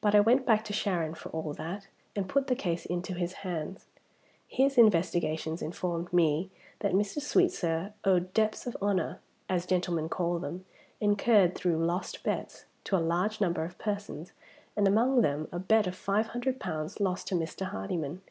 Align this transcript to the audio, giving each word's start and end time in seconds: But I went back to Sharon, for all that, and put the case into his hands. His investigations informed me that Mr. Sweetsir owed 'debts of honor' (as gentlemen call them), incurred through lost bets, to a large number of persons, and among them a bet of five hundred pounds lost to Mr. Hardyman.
But 0.00 0.14
I 0.14 0.20
went 0.20 0.46
back 0.46 0.64
to 0.66 0.72
Sharon, 0.72 1.14
for 1.14 1.30
all 1.30 1.52
that, 1.54 1.88
and 2.14 2.28
put 2.28 2.46
the 2.46 2.54
case 2.54 2.86
into 2.86 3.14
his 3.14 3.32
hands. 3.42 3.86
His 4.46 4.78
investigations 4.78 5.60
informed 5.60 6.12
me 6.12 6.52
that 6.78 6.92
Mr. 6.92 7.20
Sweetsir 7.20 7.92
owed 8.04 8.32
'debts 8.32 8.68
of 8.68 8.76
honor' 8.80 9.18
(as 9.48 9.66
gentlemen 9.66 10.08
call 10.08 10.38
them), 10.38 10.64
incurred 11.00 11.56
through 11.56 11.84
lost 11.84 12.22
bets, 12.22 12.66
to 12.84 12.96
a 12.96 13.02
large 13.02 13.40
number 13.40 13.64
of 13.64 13.76
persons, 13.76 14.30
and 14.76 14.86
among 14.86 15.22
them 15.22 15.48
a 15.50 15.58
bet 15.58 15.88
of 15.88 15.96
five 15.96 16.28
hundred 16.28 16.60
pounds 16.60 17.00
lost 17.00 17.26
to 17.26 17.34
Mr. 17.34 17.66
Hardyman. 17.66 18.22